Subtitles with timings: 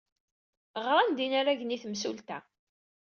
[0.85, 2.39] Ɣran-d yinaragen i temsulta.